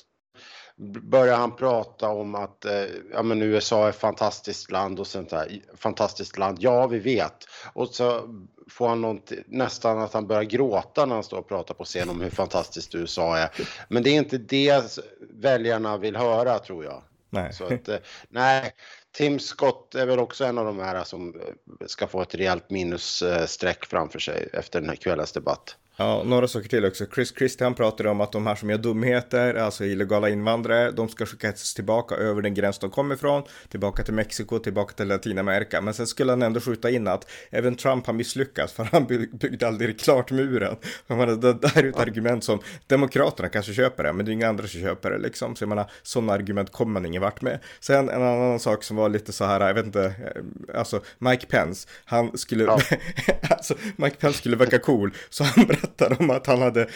börjar 1.01 1.37
han 1.37 1.55
prata 1.55 2.09
om 2.09 2.35
att 2.35 2.65
eh, 2.65 2.85
ja, 3.13 3.23
men 3.23 3.41
USA 3.41 3.85
är 3.85 3.89
ett 3.89 3.95
fantastiskt 3.95 4.71
land 4.71 4.99
och 4.99 5.07
sånt 5.07 5.29
där. 5.29 5.61
Fantastiskt 5.77 6.37
land, 6.37 6.57
ja 6.61 6.87
vi 6.87 6.99
vet. 6.99 7.35
Och 7.73 7.87
så 7.87 8.21
får 8.69 8.87
han 8.87 9.21
nästan 9.47 9.99
att 9.99 10.13
han 10.13 10.27
börjar 10.27 10.43
gråta 10.43 11.05
när 11.05 11.15
han 11.15 11.23
står 11.23 11.37
och 11.37 11.47
pratar 11.47 11.73
på 11.73 11.83
scen 11.83 12.09
om 12.09 12.21
hur 12.21 12.29
fantastiskt 12.29 12.95
USA 12.95 13.37
är. 13.37 13.49
Men 13.87 14.03
det 14.03 14.09
är 14.09 14.17
inte 14.17 14.37
det 14.37 14.99
väljarna 15.19 15.97
vill 15.97 16.15
höra 16.15 16.59
tror 16.59 16.85
jag. 16.85 17.03
Nej. 17.29 17.53
Så 17.53 17.65
att, 17.65 17.87
eh, 17.87 17.97
nej, 18.29 18.71
Tim 19.11 19.39
Scott 19.39 19.95
är 19.95 20.05
väl 20.05 20.19
också 20.19 20.45
en 20.45 20.57
av 20.57 20.65
de 20.65 20.79
här 20.79 21.03
som 21.03 21.41
ska 21.85 22.07
få 22.07 22.21
ett 22.21 22.35
rejält 22.35 22.69
minusstreck 22.69 23.85
framför 23.85 24.19
sig 24.19 24.49
efter 24.53 24.79
den 24.79 24.89
här 24.89 24.95
kvällens 24.95 25.31
debatt. 25.31 25.75
Ja, 25.97 26.23
några 26.25 26.47
saker 26.47 26.69
till 26.69 26.85
också. 26.85 27.05
Chris 27.15 27.33
Christian 27.37 27.73
pratade 27.73 28.09
om 28.09 28.21
att 28.21 28.31
de 28.31 28.47
här 28.47 28.55
som 28.55 28.69
gör 28.69 28.77
dumheter, 28.77 29.53
alltså 29.53 29.85
illegala 29.85 30.29
invandrare, 30.29 30.91
de 30.91 31.09
ska 31.09 31.25
skickas 31.25 31.73
tillbaka 31.73 32.15
över 32.15 32.41
den 32.41 32.53
gräns 32.53 32.79
de 32.79 32.89
kommer 32.89 33.15
ifrån, 33.15 33.43
tillbaka 33.69 34.03
till 34.03 34.13
Mexiko, 34.13 34.59
tillbaka 34.59 34.93
till 34.93 35.07
Latinamerika. 35.07 35.81
Men 35.81 35.93
sen 35.93 36.07
skulle 36.07 36.31
han 36.31 36.41
ändå 36.41 36.59
skjuta 36.59 36.89
in 36.89 37.07
att 37.07 37.31
även 37.49 37.75
Trump 37.75 38.05
har 38.07 38.13
misslyckats, 38.13 38.73
för 38.73 38.83
han 38.83 39.05
byggde 39.31 39.67
aldrig 39.67 39.99
klart 39.99 40.31
muren. 40.31 40.75
Jag 41.07 41.17
menar, 41.17 41.35
det 41.35 41.53
där 41.53 41.83
är 41.83 41.89
ett 41.89 41.99
argument 41.99 42.43
som 42.43 42.59
Demokraterna 42.87 43.49
kanske 43.49 43.73
köper 43.73 44.03
det, 44.03 44.13
men 44.13 44.25
det 44.25 44.31
är 44.31 44.33
inga 44.33 44.49
andra 44.49 44.67
som 44.67 44.81
köper 44.81 45.11
det 45.11 45.17
liksom. 45.17 45.55
Så 45.55 45.63
jag 45.63 45.69
menar, 45.69 45.91
sådana 46.03 46.33
argument 46.33 46.71
kommer 46.71 46.93
man 46.93 47.05
ingen 47.05 47.21
vart 47.21 47.41
med. 47.41 47.59
Sen 47.79 48.09
en 48.09 48.21
annan 48.21 48.59
sak 48.59 48.83
som 48.83 48.97
var 48.97 49.09
lite 49.09 49.33
så 49.33 49.45
här, 49.45 49.67
jag 49.67 49.73
vet 49.73 49.85
inte, 49.85 50.03
eh, 50.05 50.79
alltså 50.79 51.01
Mike 51.17 51.45
Pence, 51.45 51.87
han 52.05 52.37
skulle, 52.37 52.63
ja. 52.63 52.79
alltså 53.49 53.75
Mike 53.95 54.15
Pence 54.15 54.37
skulle 54.37 54.55
verka 54.55 54.79
cool, 54.79 55.13
så 55.29 55.43
han 55.43 55.65
berättade 55.83 56.15
om 56.19 56.29
att 56.29 56.47
han, 56.47 56.61
hade, 56.61 56.87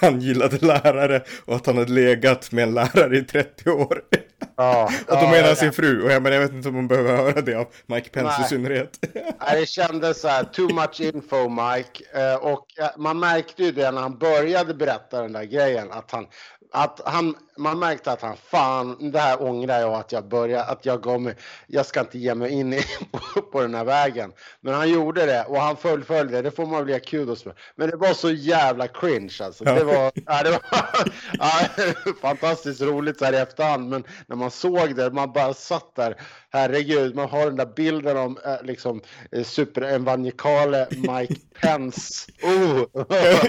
han 0.00 0.20
gillade 0.20 0.66
lärare 0.66 1.22
och 1.44 1.56
att 1.56 1.66
han 1.66 1.78
hade 1.78 1.92
legat 1.92 2.52
med 2.52 2.62
en 2.62 2.74
lärare 2.74 3.18
i 3.18 3.22
30 3.22 3.70
år. 3.70 4.02
Ja, 4.56 4.84
och 5.06 5.16
då 5.16 5.22
ja, 5.22 5.30
menar 5.30 5.54
sin 5.54 5.72
fru 5.72 6.02
och 6.02 6.12
jag, 6.12 6.22
men 6.22 6.32
jag 6.32 6.40
vet 6.40 6.52
inte 6.52 6.68
om 6.68 6.74
man 6.74 6.88
behöver 6.88 7.16
höra 7.16 7.40
det 7.40 7.54
av 7.54 7.66
Mike 7.86 8.10
Pence 8.10 8.34
Nej. 8.38 8.46
i 8.46 8.48
synnerhet. 8.48 8.98
Det 9.52 9.68
kändes 9.68 10.20
så 10.20 10.28
här, 10.28 10.44
too 10.44 10.74
much 10.74 11.00
info 11.00 11.48
Mike. 11.48 12.04
Eh, 12.14 12.34
och 12.34 12.66
man 12.96 13.18
märkte 13.18 13.62
ju 13.62 13.72
det 13.72 13.90
när 13.90 14.02
han 14.02 14.18
började 14.18 14.74
berätta 14.74 15.22
den 15.22 15.32
där 15.32 15.44
grejen 15.44 15.92
att 15.92 16.10
han, 16.10 16.26
att 16.72 17.00
han 17.04 17.34
man 17.58 17.78
märkte 17.78 18.12
att 18.12 18.22
han 18.22 18.36
fan, 18.36 19.10
det 19.12 19.18
här 19.18 19.42
ångrar 19.42 19.80
jag 19.80 19.94
att 19.94 20.12
jag 20.12 20.28
började, 20.28 20.64
att 20.64 20.86
jag 20.86 21.02
gav 21.02 21.20
mig, 21.20 21.34
jag 21.66 21.86
ska 21.86 22.00
inte 22.00 22.18
ge 22.18 22.34
mig 22.34 22.50
in 22.50 22.72
i, 22.72 22.82
på, 23.10 23.42
på 23.52 23.60
den 23.60 23.74
här 23.74 23.84
vägen. 23.84 24.32
Men 24.60 24.74
han 24.74 24.90
gjorde 24.90 25.26
det 25.26 25.44
och 25.44 25.60
han 25.60 25.76
fullföljde, 25.76 26.42
det 26.42 26.50
får 26.50 26.66
man 26.66 26.86
väl 26.86 26.94
ge 26.94 27.00
kudos 27.00 27.42
för. 27.42 27.54
Men 27.76 27.90
det 27.90 27.96
var 27.96 28.14
så 28.14 28.30
jävla 28.30 28.88
cringe 28.88 29.36
alltså. 29.42 29.64
Det 29.64 29.84
var, 29.84 30.12
ja, 30.26 30.42
det 30.42 30.50
var 30.50 30.62
ja, 31.38 31.52
fantastiskt 32.20 32.80
roligt 32.80 33.18
så 33.18 33.24
här 33.24 33.32
i 33.32 33.36
efterhand, 33.36 33.88
men 33.88 34.04
när 34.26 34.36
man 34.36 34.50
såg 34.50 34.96
det, 34.96 35.10
man 35.10 35.32
bara 35.32 35.54
satt 35.54 35.94
där 35.96 36.16
herregud, 36.50 37.14
man 37.14 37.28
har 37.28 37.46
den 37.46 37.56
där 37.56 37.72
bilden 37.76 38.16
om 38.16 38.38
äh, 38.44 38.66
liksom 38.66 39.00
eh, 39.32 39.44
superevangelikale 39.44 40.86
Mike 40.90 41.34
Pence. 41.60 42.32
Oh. 42.42 42.84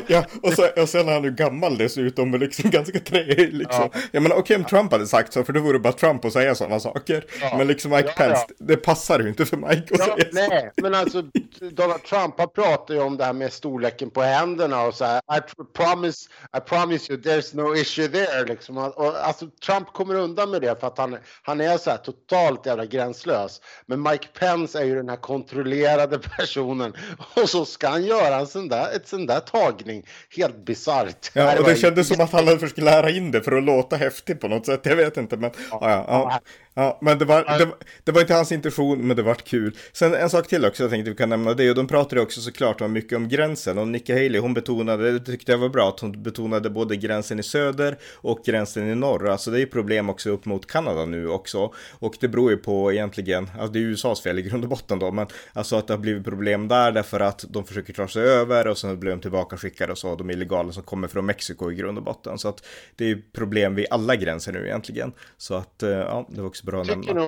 ja, 0.08 0.26
och, 0.42 0.54
så, 0.54 0.82
och 0.82 0.90
sen 0.90 1.08
är 1.10 1.14
han 1.14 1.24
ju 1.24 1.32
gammal 1.32 1.78
dessutom, 1.78 2.34
liksom 2.34 2.70
ganska 2.70 3.00
träig 3.00 3.54
liksom. 3.54 3.90
Ja. 3.94 3.99
Jag 4.12 4.24
menar, 4.24 4.36
okej 4.36 4.42
okay, 4.42 4.58
om 4.58 4.70
Trump 4.70 4.92
hade 4.92 5.08
sagt 5.08 5.34
så, 5.34 5.44
för 5.44 5.54
det 5.54 5.60
vore 5.60 5.80
bara 5.80 5.94
Trump 5.94 6.26
att 6.26 6.34
säga 6.34 6.56
sådana 6.56 6.80
saker. 6.80 7.26
Ja. 7.42 7.58
Men 7.58 7.68
liksom 7.68 7.92
Mike 7.92 8.08
ja, 8.08 8.14
Pence, 8.14 8.46
det 8.60 8.78
passar 8.78 9.20
ju 9.20 9.30
inte 9.30 9.46
för 9.46 9.58
Mike 9.58 9.94
att 9.94 10.02
säga 10.02 10.16
nej, 10.32 10.72
så. 10.76 10.84
men 10.84 10.96
alltså 10.96 11.24
Donald 11.72 12.04
Trump 12.04 12.36
han 12.38 12.50
pratar 12.50 12.94
ju 12.94 13.02
om 13.02 13.18
det 13.18 13.26
här 13.26 13.34
med 13.34 13.54
storleken 13.54 14.10
på 14.10 14.22
händerna 14.22 14.84
och 14.84 14.94
så 14.94 15.06
här. 15.06 15.20
I 15.38 15.42
promise, 15.74 16.30
I 16.58 16.60
promise 16.60 17.14
you 17.14 17.22
there's 17.22 17.56
no 17.56 17.76
issue 17.76 18.08
there 18.08 18.46
liksom. 18.46 18.78
Och, 18.78 19.28
alltså 19.28 19.48
Trump 19.66 19.94
kommer 19.94 20.16
undan 20.16 20.52
med 20.52 20.62
det 20.62 20.80
för 20.80 20.88
att 20.88 20.98
han, 20.98 21.18
han 21.42 21.62
är 21.62 21.78
så 21.78 21.90
här 21.90 21.98
totalt 21.98 22.66
jävla 22.66 22.86
gränslös. 22.86 23.62
Men 23.86 24.02
Mike 24.02 24.28
Pence 24.40 24.80
är 24.80 24.86
ju 24.86 24.96
den 24.96 25.10
här 25.10 25.18
kontrollerade 25.18 26.20
personen 26.38 26.94
och 27.34 27.50
så 27.50 27.66
ska 27.66 27.88
han 27.88 28.06
göra 28.06 28.36
en 28.36 28.48
sån 28.48 28.68
där, 28.68 28.96
ett 28.96 29.08
sån 29.08 29.26
där 29.26 29.40
tagning. 29.40 30.06
Helt 30.38 30.66
bisarrt. 30.66 31.32
Ja, 31.34 31.60
och 31.60 31.66
det 31.66 31.76
kändes 31.76 32.08
som 32.08 32.22
att 32.22 32.32
han 32.32 32.48
hade 32.48 32.60
försökt 32.60 32.78
lära 32.78 33.10
in 33.10 33.32
det 33.32 33.42
för 33.42 33.52
att 33.52 33.64
låta 33.64 33.89
häftig 33.98 34.40
på 34.40 34.48
något 34.48 34.66
sätt. 34.66 34.82
Jag 34.84 34.96
vet 34.96 35.18
inte, 35.18 35.38
men 35.38 35.52
ja, 35.72 35.80
ja, 35.82 36.06
ja. 36.08 36.42
Ja, 36.80 36.98
men 37.02 37.20
det 37.20 37.26
var, 37.26 37.58
det, 37.60 37.70
det, 38.04 38.12
var 38.12 38.22
inte 38.22 38.34
hans 38.34 38.52
intention, 38.52 39.08
men 39.08 39.18
det 39.18 39.24
var 39.24 39.36
kul. 39.36 39.76
Sen 39.94 40.14
en 40.14 40.30
sak 40.30 40.48
till 40.48 40.66
också 40.66 40.84
jag 40.84 40.92
tänkte 40.92 41.12
vi 41.12 41.18
kan 41.18 41.30
nämna 41.30 41.54
det, 41.54 41.70
och 41.70 41.76
de 41.76 41.88
pratade 41.88 42.22
också 42.22 42.42
såklart 42.42 42.82
om 42.82 42.94
mycket 42.94 43.16
om 43.16 43.30
gränsen. 43.30 43.78
Och 43.78 43.88
Nikki 43.88 44.14
Haley, 44.14 44.40
hon 44.40 44.54
betonade, 44.54 45.12
det 45.12 45.20
tyckte 45.20 45.52
jag 45.52 45.60
var 45.60 45.70
bra, 45.70 45.90
att 45.90 46.00
hon 46.00 46.24
betonade 46.24 46.70
både 46.70 46.96
gränsen 46.96 47.40
i 47.40 47.44
söder 47.44 47.98
och 48.16 48.42
gränsen 48.46 48.90
i 48.90 48.96
norr. 48.96 49.30
Alltså 49.30 49.52
det 49.52 49.58
är 49.58 49.60
ju 49.60 49.66
problem 49.66 50.10
också 50.10 50.30
upp 50.30 50.46
mot 50.46 50.68
Kanada 50.68 51.06
nu 51.06 51.30
också. 51.30 51.74
Och 52.00 52.16
det 52.20 52.28
beror 52.28 52.52
ju 52.52 52.58
på 52.58 52.94
egentligen, 52.94 53.50
alltså 53.54 53.74
det 53.74 53.80
är 53.80 53.84
USAs 53.84 54.22
fel 54.22 54.40
i 54.40 54.42
grund 54.42 54.64
och 54.64 54.70
botten 54.70 55.00
då, 55.00 55.12
men 55.12 55.28
alltså 55.54 55.76
att 55.76 55.88
det 55.88 55.94
har 55.94 56.00
blivit 56.00 56.24
problem 56.24 56.68
där 56.68 56.92
därför 56.92 57.20
att 57.20 57.46
de 57.50 57.66
försöker 57.66 57.94
ta 57.94 58.08
sig 58.08 58.24
över 58.24 58.68
och 58.68 58.78
sen 58.78 59.00
blir 59.00 59.12
de 59.12 59.20
tillbaka 59.20 59.58
skickade 59.58 59.92
och 59.92 59.98
så, 59.98 60.16
de 60.16 60.30
illegala 60.30 60.72
som 60.72 60.84
kommer 60.84 61.08
från 61.08 61.26
Mexiko 61.26 61.72
i 61.72 61.76
grund 61.76 61.98
och 61.98 62.04
botten. 62.04 62.38
Så 62.38 62.50
att 62.50 62.66
det 62.96 63.12
är 63.12 63.22
problem 63.34 63.76
vid 63.80 63.88
alla 63.90 64.16
gränser 64.16 64.52
nu 64.52 64.66
egentligen. 64.66 65.14
Så 65.38 65.56
att, 65.56 65.84
eh, 65.84 65.90
ja, 65.90 66.28
det 66.30 66.42
var 66.42 66.48
också 66.48 66.66
bra 66.66 66.82
att 66.82 66.88
nämna. 66.88 67.28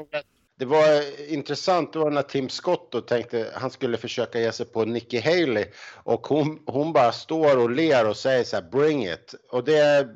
Det 0.60 0.66
var 0.66 1.04
intressant 1.32 1.94
då 1.94 2.10
när 2.10 2.22
Tim 2.22 2.50
Scott 2.50 2.92
då 2.92 3.02
tänkte 3.02 3.52
han 3.54 3.72
skulle 3.72 3.98
försöka 3.98 4.40
ge 4.40 4.52
sig 4.52 4.66
på 4.66 4.86
Nikki 4.86 5.20
Haley 5.20 5.66
och 6.04 6.28
hon, 6.28 6.60
hon 6.66 6.94
bara 6.94 7.12
står 7.12 7.58
och 7.58 7.70
ler 7.70 8.10
och 8.10 8.18
säger 8.18 8.44
så 8.44 8.56
här 8.56 8.64
bring 8.72 9.08
it. 9.08 9.36
Och 9.50 9.64
det, 9.64 10.08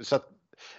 så 0.00 0.16
att 0.16 0.28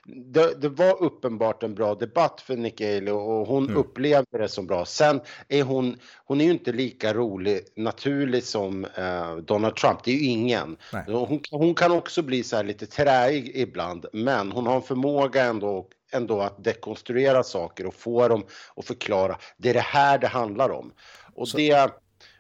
det, 0.06 0.62
det, 0.62 0.70
var 0.70 1.04
uppenbart 1.04 1.63
en 1.63 1.75
bra 1.75 1.96
debatt 1.96 2.42
för 2.42 2.56
Nikki 2.56 2.94
Haley 2.94 3.13
och 3.13 3.48
hon 3.48 3.63
mm. 3.63 3.77
upplevde 3.77 4.38
det 4.38 4.48
som 4.48 4.68
bra. 4.68 4.86
Sen 4.86 5.22
är 5.48 5.63
hon, 5.63 6.00
hon 6.25 6.42
är 6.42 6.46
ju 6.46 6.51
inte 6.51 6.72
lika 6.72 7.13
rolig, 7.13 7.60
naturlig 7.75 8.44
som 8.44 8.86
eh, 8.86 9.36
Donald 9.36 9.75
Trump, 9.75 10.04
det 10.04 10.12
är 10.12 10.15
ju 10.15 10.25
ingen. 10.25 10.77
Hon, 11.08 11.39
hon, 11.51 11.75
kan 11.75 11.92
också 11.92 12.22
bli 12.22 12.44
så 12.44 12.56
här 12.56 12.63
lite 12.63 12.86
träig 12.86 13.51
ibland, 13.56 14.06
men 14.13 14.51
hon 14.51 14.68
har 14.68 14.75
en 14.75 14.82
förmåga 14.82 15.44
ändå 15.44 15.88
ändå 16.12 16.42
att 16.42 16.63
dekonstruera 16.63 17.44
saker 17.44 17.86
och 17.86 17.94
få 17.94 18.27
dem 18.27 18.46
att 18.75 18.86
förklara. 18.86 19.38
Det 19.58 19.70
är 19.70 19.74
det 19.74 19.80
här 19.80 20.18
det 20.18 20.27
handlar 20.27 20.70
om. 20.70 20.94
Och 21.36 21.48
så. 21.48 21.58
det 21.58 21.92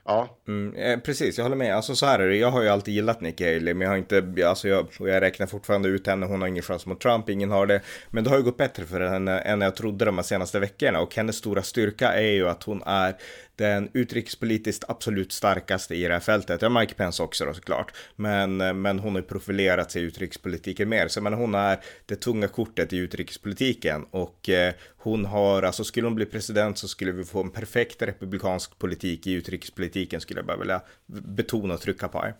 Ja. 0.07 0.37
Mm, 0.47 0.75
eh, 0.75 0.99
precis, 0.99 1.37
jag 1.37 1.45
håller 1.45 1.55
med. 1.55 1.75
Alltså 1.75 1.95
så 1.95 2.05
här 2.05 2.19
är 2.19 2.29
det, 2.29 2.35
jag 2.35 2.51
har 2.51 2.61
ju 2.61 2.69
alltid 2.69 2.93
gillat 2.93 3.21
Nikki 3.21 3.43
Haley, 3.43 3.73
men 3.73 3.81
jag 3.81 3.89
har 3.89 3.97
inte, 3.97 4.47
alltså 4.47 4.67
jag, 4.67 4.87
jag 4.99 5.21
räknar 5.21 5.47
fortfarande 5.47 5.89
ut 5.89 6.07
henne, 6.07 6.25
hon 6.25 6.41
har 6.41 6.47
ingen 6.47 6.63
chans 6.63 6.85
mot 6.85 7.01
Trump, 7.01 7.29
ingen 7.29 7.51
har 7.51 7.65
det. 7.65 7.81
Men 8.11 8.23
det 8.23 8.29
har 8.29 8.37
ju 8.37 8.43
gått 8.43 8.57
bättre 8.57 8.85
för 8.85 9.01
henne 9.01 9.39
än 9.39 9.61
jag 9.61 9.75
trodde 9.75 10.05
de 10.05 10.15
här 10.15 10.23
senaste 10.23 10.59
veckorna 10.59 10.99
och 11.01 11.15
hennes 11.15 11.35
stora 11.35 11.63
styrka 11.63 12.13
är 12.13 12.31
ju 12.31 12.49
att 12.49 12.63
hon 12.63 12.83
är 12.85 13.15
den 13.55 13.89
utrikespolitiskt 13.93 14.83
absolut 14.87 15.31
starkaste 15.31 15.95
i 15.95 16.03
det 16.03 16.13
här 16.13 16.19
fältet. 16.19 16.61
Ja, 16.61 16.69
Mike 16.69 16.93
Pence 16.93 17.23
också 17.23 17.45
då 17.45 17.53
såklart. 17.53 17.93
Men, 18.15 18.57
men 18.57 18.99
hon 18.99 19.15
har 19.15 19.21
profilerat 19.21 19.91
sig 19.91 20.01
i 20.01 20.05
utrikespolitiken 20.05 20.89
mer. 20.89 21.07
Så 21.07 21.21
men 21.21 21.33
hon 21.33 21.55
är 21.55 21.79
det 22.05 22.15
tunga 22.15 22.47
kortet 22.47 22.93
i 22.93 22.97
utrikespolitiken 22.97 24.05
och 24.11 24.49
eh, 24.49 24.73
hon 24.97 25.25
har, 25.25 25.63
alltså 25.63 25.83
skulle 25.83 26.07
hon 26.07 26.15
bli 26.15 26.25
president 26.25 26.77
så 26.77 26.87
skulle 26.87 27.11
vi 27.11 27.25
få 27.25 27.41
en 27.41 27.49
perfekt 27.49 28.01
republikansk 28.01 28.79
politik 28.79 29.27
i 29.27 29.33
utrikespolitiken 29.33 30.21
skulle 30.21 30.39
jag 30.39 30.47
bara 30.47 30.57
vilja 30.57 30.81
betona 31.07 31.73
och 31.73 31.81
trycka 31.81 32.07
på 32.07 32.19
här. 32.19 32.35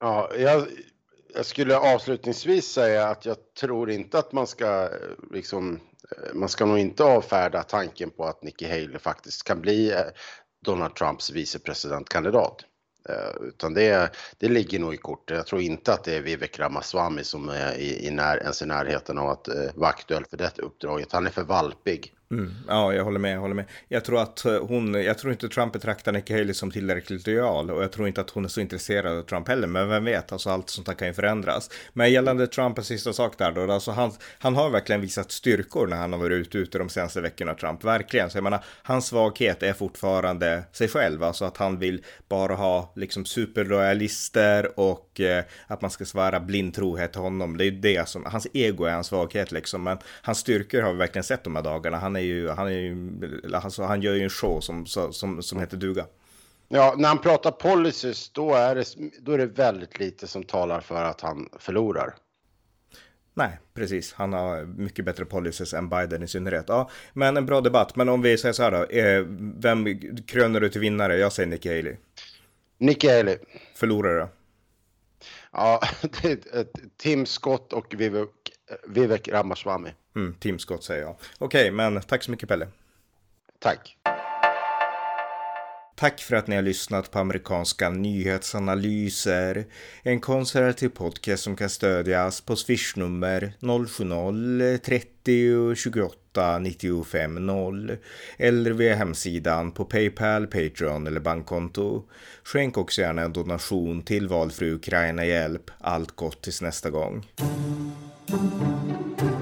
Ja, 0.00 0.30
jag, 0.38 0.66
jag 1.34 1.46
skulle 1.46 1.76
avslutningsvis 1.76 2.66
säga 2.66 3.08
att 3.08 3.24
jag 3.24 3.36
tror 3.60 3.90
inte 3.90 4.18
att 4.18 4.32
man 4.32 4.46
ska 4.46 4.82
eh, 4.82 4.90
liksom 5.32 5.80
Eh, 6.10 6.34
man 6.34 6.48
ska 6.48 6.66
nog 6.66 6.78
inte 6.78 7.04
avfärda 7.04 7.62
tanken 7.62 8.10
på 8.10 8.24
att 8.24 8.42
Nikki 8.42 8.66
Haley 8.68 8.98
faktiskt 8.98 9.44
kan 9.44 9.60
bli 9.60 9.92
eh, 9.92 10.00
Donald 10.64 10.94
Trumps 10.94 11.30
vicepresidentkandidat. 11.30 12.56
Eh, 13.08 13.46
utan 13.48 13.74
det, 13.74 14.10
det 14.38 14.48
ligger 14.48 14.78
nog 14.78 14.94
i 14.94 14.96
kortet. 14.96 15.36
Jag 15.36 15.46
tror 15.46 15.60
inte 15.60 15.92
att 15.92 16.04
det 16.04 16.16
är 16.16 16.20
Vivek 16.20 16.58
Ramaswamy 16.58 17.24
som 17.24 17.48
är 17.48 17.74
i, 17.74 18.06
i 18.06 18.10
när, 18.10 18.36
ens 18.36 18.62
i 18.62 18.66
närheten 18.66 19.18
av 19.18 19.28
att 19.28 19.48
vara 19.74 19.90
aktuell 19.90 20.24
för 20.24 20.36
det 20.36 20.58
uppdraget. 20.58 21.12
Han 21.12 21.26
är 21.26 21.30
för 21.30 21.44
valpig. 21.44 22.15
Mm, 22.30 22.54
ja, 22.68 22.94
jag 22.94 23.04
håller 23.04 23.18
med, 23.18 23.34
jag 23.34 23.40
håller 23.40 23.54
med. 23.54 23.64
Jag 23.88 24.04
tror 24.04 24.20
att 24.20 24.44
eh, 24.44 24.66
hon, 24.66 24.94
jag 24.94 25.18
tror 25.18 25.32
inte 25.32 25.48
Trump 25.48 25.72
betraktar 25.72 26.12
Nikki 26.12 26.32
Haley 26.32 26.54
som 26.54 26.70
tillräckligt 26.70 27.26
lojal 27.26 27.70
och 27.70 27.82
jag 27.82 27.92
tror 27.92 28.08
inte 28.08 28.20
att 28.20 28.30
hon 28.30 28.44
är 28.44 28.48
så 28.48 28.60
intresserad 28.60 29.18
av 29.18 29.22
Trump 29.22 29.48
heller, 29.48 29.66
men 29.66 29.88
vem 29.88 30.04
vet, 30.04 30.32
alltså 30.32 30.50
allt 30.50 30.70
sånt 30.70 30.88
här 30.88 30.94
kan 30.94 31.08
ju 31.08 31.14
förändras. 31.14 31.70
Men 31.92 32.12
gällande 32.12 32.46
Trump, 32.46 32.78
en 32.78 32.84
sista 32.84 33.12
sak 33.12 33.38
där 33.38 33.52
då, 33.52 33.72
alltså 33.72 33.90
han, 33.90 34.12
han 34.38 34.56
har 34.56 34.70
verkligen 34.70 35.00
visat 35.00 35.32
styrkor 35.32 35.86
när 35.86 35.96
han 35.96 36.12
har 36.12 36.20
varit 36.20 36.32
ute, 36.32 36.58
ute 36.58 36.78
de 36.78 36.88
senaste 36.88 37.20
veckorna, 37.20 37.54
Trump, 37.54 37.84
verkligen. 37.84 38.30
Så 38.30 38.36
jag 38.36 38.44
menar, 38.44 38.64
hans 38.82 39.06
svaghet 39.06 39.62
är 39.62 39.72
fortfarande 39.72 40.62
sig 40.72 40.88
själv, 40.88 41.22
alltså 41.22 41.44
att 41.44 41.56
han 41.56 41.78
vill 41.78 42.04
bara 42.28 42.54
ha 42.54 42.92
liksom 42.96 43.24
superlojalister 43.24 44.80
och 44.80 45.20
eh, 45.20 45.44
att 45.66 45.82
man 45.82 45.90
ska 45.90 46.04
svära 46.04 46.40
blind 46.40 46.74
trohet 46.74 47.12
till 47.12 47.20
honom. 47.20 47.56
Det 47.56 47.64
är 47.64 47.70
det 47.70 48.08
som, 48.08 48.24
hans 48.24 48.46
ego 48.52 48.84
är 48.84 48.92
hans 48.92 49.06
svaghet 49.06 49.52
liksom, 49.52 49.82
men 49.82 49.98
hans 50.22 50.38
styrkor 50.38 50.82
har 50.82 50.92
vi 50.92 50.98
verkligen 50.98 51.24
sett 51.24 51.44
de 51.44 51.56
här 51.56 51.62
dagarna. 51.62 51.96
Han 51.96 52.15
är 52.16 52.20
ju, 52.20 52.48
han 52.48 52.66
är 52.66 52.70
ju, 52.70 53.20
alltså 53.52 53.82
han 53.82 54.02
gör 54.02 54.14
ju 54.14 54.22
en 54.22 54.30
show 54.30 54.60
som, 54.60 54.86
som, 54.86 55.42
som 55.42 55.60
heter 55.60 55.76
duga. 55.76 56.06
Ja, 56.68 56.94
när 56.98 57.08
han 57.08 57.18
pratar 57.18 57.50
policies 57.50 58.30
då 58.30 58.54
är, 58.54 58.74
det, 58.74 58.84
då 59.20 59.32
är 59.32 59.38
det 59.38 59.46
väldigt 59.46 59.98
lite 59.98 60.26
som 60.26 60.42
talar 60.42 60.80
för 60.80 61.04
att 61.04 61.20
han 61.20 61.48
förlorar. 61.58 62.14
Nej, 63.34 63.58
precis. 63.74 64.12
Han 64.12 64.32
har 64.32 64.64
mycket 64.64 65.04
bättre 65.04 65.24
policies 65.24 65.74
än 65.74 65.88
Biden 65.88 66.22
i 66.22 66.28
synnerhet. 66.28 66.64
Ja, 66.68 66.90
men 67.12 67.36
en 67.36 67.46
bra 67.46 67.60
debatt. 67.60 67.96
Men 67.96 68.08
om 68.08 68.22
vi 68.22 68.38
säger 68.38 68.52
så 68.52 68.62
här 68.62 68.70
då. 68.70 68.84
Eh, 68.84 69.24
vem 69.60 70.00
kröner 70.26 70.60
du 70.60 70.68
till 70.68 70.80
vinnare? 70.80 71.16
Jag 71.16 71.32
säger 71.32 71.48
Nikki 71.48 71.68
Haley. 71.68 71.96
Nikki 72.78 73.08
Haley. 73.08 73.38
Förlorare? 73.74 74.28
Ja, 75.52 75.80
Tim 76.96 77.26
Scott 77.26 77.72
och 77.72 77.94
Vivek, 78.86 79.28
Ramaswamy. 79.28 79.90
Mm, 80.16 80.34
Tim 80.40 80.58
Scott 80.58 80.84
säger 80.84 81.02
jag. 81.02 81.16
Okej, 81.38 81.60
okay, 81.60 81.70
men 81.70 82.02
tack 82.02 82.22
så 82.22 82.30
mycket 82.30 82.48
Pelle. 82.48 82.68
Tack. 83.58 83.96
Tack 85.96 86.20
för 86.20 86.36
att 86.36 86.46
ni 86.46 86.54
har 86.54 86.62
lyssnat 86.62 87.10
på 87.10 87.18
amerikanska 87.18 87.90
nyhetsanalyser. 87.90 89.64
En 90.02 90.20
konservativ 90.20 90.88
podcast 90.88 91.42
som 91.42 91.56
kan 91.56 91.70
stödjas 91.70 92.40
på 92.40 92.56
swishnummer 92.56 93.52
070-30 93.60 95.74
28 95.74 96.58
95 96.58 97.46
0 97.46 97.96
eller 98.36 98.70
via 98.70 98.94
hemsidan 98.94 99.72
på 99.72 99.84
Paypal, 99.84 100.46
Patreon 100.46 101.06
eller 101.06 101.20
bankkonto. 101.20 102.02
Skänk 102.44 102.78
också 102.78 103.00
gärna 103.00 103.22
en 103.22 103.32
donation 103.32 104.02
till 104.02 104.28
valfri 104.28 104.72
Ukraina-hjälp. 104.72 105.70
Allt 105.78 106.10
gott 106.10 106.42
tills 106.42 106.62
nästa 106.62 106.90
gång. 106.90 107.26
Thank 108.28 109.20
you 109.22 109.35